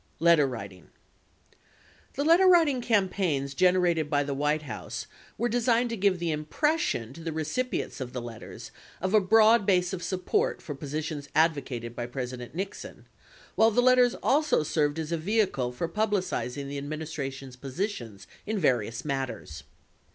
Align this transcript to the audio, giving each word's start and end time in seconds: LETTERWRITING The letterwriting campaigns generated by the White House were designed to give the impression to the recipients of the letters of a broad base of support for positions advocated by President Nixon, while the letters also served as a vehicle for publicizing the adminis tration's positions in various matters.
LETTERWRITING 0.19 0.87
The 2.15 2.23
letterwriting 2.23 2.81
campaigns 2.81 3.53
generated 3.53 4.09
by 4.09 4.23
the 4.23 4.33
White 4.33 4.63
House 4.63 5.05
were 5.37 5.47
designed 5.47 5.91
to 5.91 5.95
give 5.95 6.17
the 6.17 6.31
impression 6.31 7.13
to 7.13 7.21
the 7.23 7.31
recipients 7.31 8.01
of 8.01 8.11
the 8.11 8.19
letters 8.19 8.71
of 8.99 9.13
a 9.13 9.19
broad 9.21 9.63
base 9.63 9.93
of 9.93 10.01
support 10.01 10.59
for 10.59 10.73
positions 10.73 11.29
advocated 11.35 11.95
by 11.95 12.07
President 12.07 12.55
Nixon, 12.55 13.05
while 13.53 13.69
the 13.69 13.79
letters 13.83 14.15
also 14.23 14.63
served 14.63 14.97
as 14.97 15.11
a 15.11 15.17
vehicle 15.17 15.71
for 15.71 15.87
publicizing 15.87 16.67
the 16.67 16.81
adminis 16.81 17.13
tration's 17.13 17.55
positions 17.55 18.25
in 18.47 18.57
various 18.57 19.05
matters. 19.05 19.61